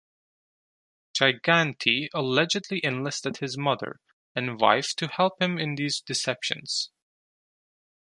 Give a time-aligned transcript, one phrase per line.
[1.13, 3.99] Gigante allegedly enlisted his mother,
[4.35, 6.89] and wife to help him in these deceptions.